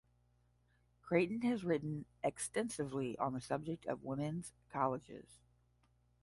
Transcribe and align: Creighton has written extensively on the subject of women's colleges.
Creighton 1.03 1.41
has 1.43 1.63
written 1.63 2.05
extensively 2.23 3.15
on 3.19 3.33
the 3.33 3.39
subject 3.39 3.85
of 3.85 4.03
women's 4.03 4.51
colleges. 4.73 5.37